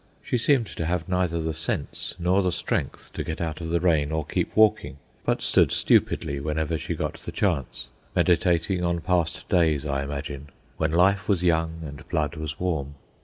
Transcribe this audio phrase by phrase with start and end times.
[0.23, 3.79] She seemed to have neither the sense nor the strength to get out of the
[3.79, 7.85] rain or keep walking, but stood stupidly, whenever she got the chance,
[8.15, 12.95] meditating on past days, I imagine, when life was young and blood was warm.